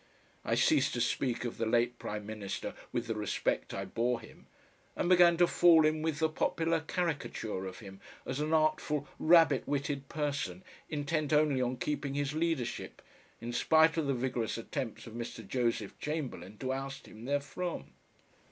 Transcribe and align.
I 0.43 0.55
ceased 0.55 0.95
to 0.95 0.99
speak 0.99 1.45
of 1.45 1.59
the 1.59 1.67
late 1.67 1.99
Prime 1.99 2.25
Minister 2.25 2.73
with 2.91 3.05
the 3.05 3.13
respect 3.13 3.71
I 3.71 3.85
bore 3.85 4.19
him, 4.19 4.47
and 4.95 5.07
began 5.07 5.37
to 5.37 5.45
fall 5.45 5.85
in 5.85 6.01
with 6.01 6.17
the 6.17 6.27
popular 6.27 6.79
caricature 6.79 7.67
of 7.67 7.77
him 7.81 8.01
as 8.25 8.39
an 8.39 8.51
artful 8.51 9.07
rabbit 9.19 9.67
witted 9.67 10.09
person 10.09 10.63
intent 10.89 11.31
only 11.31 11.61
on 11.61 11.77
keeping 11.77 12.15
his 12.15 12.33
leadership, 12.33 12.99
in 13.39 13.53
spite 13.53 13.95
of 13.95 14.07
the 14.07 14.15
vigorous 14.15 14.57
attempts 14.57 15.05
of 15.05 15.13
Mr. 15.13 15.47
Joseph 15.47 15.95
Chamberlain 15.99 16.57
to 16.57 16.73
oust 16.73 17.05
him 17.07 17.25
therefrom. 17.27 17.93